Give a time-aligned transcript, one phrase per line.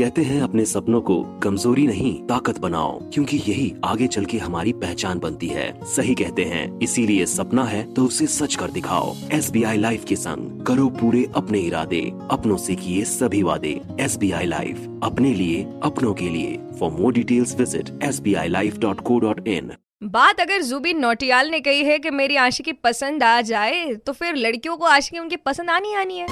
[0.00, 4.72] कहते हैं अपने सपनों को कमज़ोरी नहीं ताकत बनाओ क्योंकि यही आगे चल के हमारी
[4.74, 9.50] पहचान बनती है। सही कहते हैं इसीलिए सपना है तो उसे सच कर दिखाओ। एस
[9.50, 12.00] बी आई लाइफ के संग करो पूरे अपने इरादे
[12.30, 16.90] अपनों से किए सभी वादे। एस बी आई लाइफ अपने लिए अपनों के लिए। For
[16.92, 19.72] more details visit S B I life dot co dot in
[20.06, 24.36] बात अगर जुबिन नोटियाल ने कही है कि मेरी आशिकी पसंद आ जाए तो फिर
[24.36, 26.26] लड़कियों को आशिकी उनकी पसंद आनी आनी है।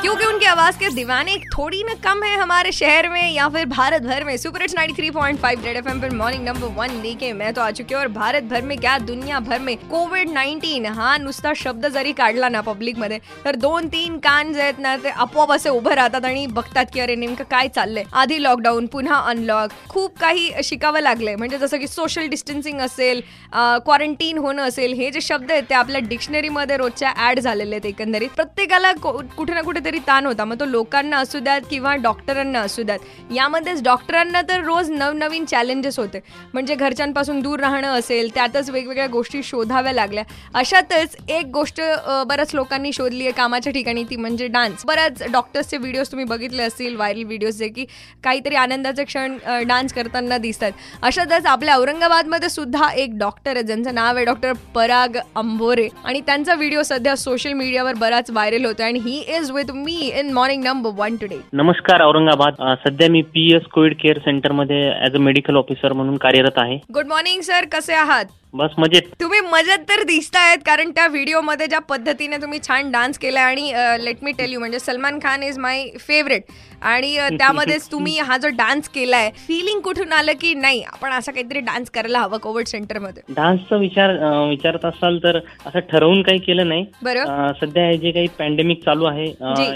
[0.00, 4.02] क्योंकि उनकी आवाज़ के दीवाने थोड़ी ना कम है हमारे शहर में या फिर भारत
[4.02, 7.70] भर में। सुपर हिट्स 93.5 रेड एफएम पर मॉर्निंग नंबर वन लेके मैं तो आ
[7.70, 11.86] चुकी हूँ और भारत भर में क्या दुनिया भर में कोविड नाईन्टीन हा नुसता शब्द
[11.94, 14.70] जरी काढला ना पब्लिक मध्ये तर दोन तीन कान जे
[15.10, 18.04] आपोआप असे उभे राहतात आणि बघतात की अरे, नेमकं काय चाललंय?
[18.12, 21.36] आधी लॉकडाऊन पुन्हा अनलॉक खूप काही शिकावं लागलंय.
[21.36, 23.20] म्हणजे जसं की सोशल डिस्टन्सिंग असेल
[23.52, 28.28] क्वारंटीन होणं असेल, हे जे शब्द आहेत, ते आपल्या डिक्शनरीमध्ये रोजच्या ऍड झालेले आहेत एकंदरीत.
[28.36, 29.60] प्रत्येकाला कुठे ना
[29.90, 30.44] कुठेतरी ताण होता.
[30.44, 32.98] मग तो लोकांना असू द्यात किंवा डॉक्टरांना असू द्यात.
[33.34, 36.20] यामध्येच डॉक्टरांना तर रोज नवनवीन चॅलेंजेस होते.
[36.52, 40.24] म्हणजे घरच्यांपासून दूर राहणं असेल त्यातच वेगवेगळ्या गोष्टी शोधाव्या लागल्या.
[40.54, 41.80] अशातच एक गोष्ट
[42.26, 46.96] बऱ्याच लोकांनी शोधली आहे कामाच्या ठिकाणी ती म्हणजे डान्स बऱ्याच डॉक्टर्सचे व्हिडिओज तुम्ही बघितले असतील
[46.96, 47.84] व्हायरल व्हिडिओज जे की
[48.24, 50.72] काहीतरी आनंदाचे क्षण डान्स करताना दिसतात.
[51.02, 55.88] अशातच आपल्या औरंगाबादमध्ये सुद्धा एक डॉक्टर आहे ज्यांचं नाव आहे डॉक्टर पराग अंबोरे.
[56.04, 60.32] आणि त्यांचा व्हिडिओ सध्या सोशल मीडियावर बराच व्हायरल होतो आणि he is with me in
[60.32, 62.54] morning number one today नमस्कार औरंगाबाद.
[62.84, 66.78] सध्या मी पी एस कोविड केअर सेंटरमध्ये ऍज अ मेडिकल ऑफिसर म्हणून कार्यरत आहे.
[66.94, 68.24] गुड मॉर्निंग सर कसे आहात?
[68.52, 69.02] बस मजेत.
[69.20, 73.70] तुम्ही मजेत तर दिसतायत कारण त्या व्हिडिओमध्ये ज्या पद्धतीने तुम्ही छान डान्स केला आणि
[74.00, 76.44] लेट मी टेल यू म्हणजे Salman Khan is my favourite
[76.82, 81.60] आणि त्यामध्येच तुम्ही हा जो डान्स केलाय फिलिंग कुठून आलं की नाही आपण असं काहीतरी
[81.60, 83.22] डान्स करायला हवं कोविड सेंटरमध्ये?
[83.34, 84.10] डान्सचा विचार
[84.48, 86.84] विचारत असाल तर असं ठरवून काही केलं नाही.
[87.02, 87.52] बरं.
[87.60, 89.26] सध्या हे जे काही पॅन्डेमिक चालू आहे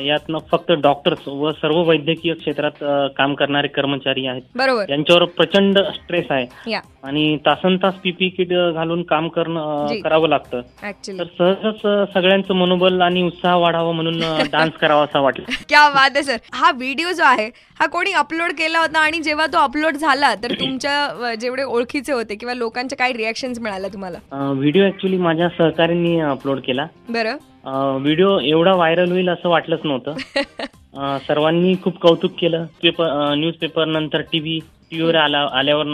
[0.06, 2.84] यातनं फक्त डॉक्टर्स व सर्व वैद्यकीय क्षेत्रात
[3.16, 4.42] काम करणारे कर्मचारी आहेत.
[4.56, 4.90] बरोबर.
[4.90, 6.76] यांच्यावर प्रचंड स्ट्रेस आहे.
[7.04, 10.60] आणि तासन तास पीपी किट घालून काम करणं करावं लागतं.
[11.08, 11.80] तर सहजच
[12.14, 14.18] सगळ्यांचं मनोबल आणि उत्साह वाढावा म्हणून
[14.52, 15.44] डान्स करावा असं वाटलं.
[15.68, 17.46] क्या वाद आहे सर हा व्हिडिओ जो आहे
[17.80, 22.34] हा कोणी अपलोड केला होता आणि जेव्हा तो अपलोड झाला तर तुमच्या जेवढे ओळखीचे होते
[22.34, 24.18] किंवा लोकांच्या काही रिॲक्शन मिळाल्या तुम्हाला?
[24.52, 26.86] व्हिडिओ ऍक्च्युली माझ्या सहकार्यांनी अपलोड केला.
[27.08, 27.36] बरं.
[27.98, 30.14] व्हिडिओ एवडा व्हायरल होईल असं वाटलंच नव्हतं.
[31.26, 32.64] सर्वांनी खूप कौतुक केलं.
[32.82, 34.58] पेपर न्यूज पेपर नंतर टीव्ही
[34.90, 35.86] टीव्हीवर आला आल्यावर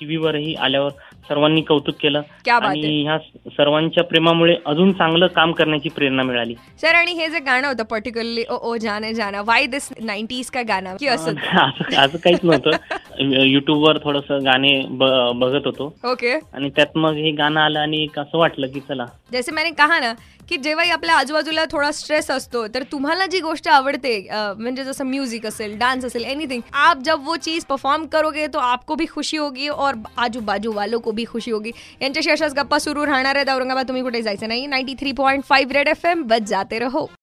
[0.00, 0.90] टीव्हीवरही आल्यावर
[1.28, 3.18] सर्वांनी कौतुक केलं आणि ह्या
[3.50, 6.54] सर्वांच्या प्रेमामुळे अजून चांगलं काम करण्याची प्रेरणा मिळाली.
[6.80, 10.62] सर आणि हे जे गाणं होतं पर्टिक्युलरली ओ ओ जाने जाना वाय दिस नाईन्टीज का
[10.62, 10.96] गाणं?
[11.00, 11.34] की असं
[11.98, 12.70] असं काहीच नव्हतं.
[13.20, 15.92] युट्यूबवर थोडस गाणे बघत होतो.
[16.04, 16.34] ओके.
[16.54, 19.04] आणि त्यात मग हे गाणं आलं आणि असं वाटलं की चला.
[19.32, 20.12] जैसे मैंने कहा ना
[20.48, 25.46] की जेव्हाही आपल्या आजूबाजूला थोडा स्ट्रेस असतो तर तुम्हाला जी गोष्ट आवडते म्हणजे जसं म्युझिक
[25.46, 29.68] असेल डान्स असेल एनीथिंग आप जब वो चीज परफॉर्म करोगे तो आपको भी खुशी होगी
[29.68, 31.70] और आजू बाजू वालों को भी खुशी होगी.
[32.02, 33.88] यांच्याशी अशाच गप्पा सुरू राहणार आहेत औरंगाबाद.
[33.88, 34.66] तुम्ही कुठे जायचं नाही?
[34.66, 37.10] Ninety three point five red F M बस जाते रहो.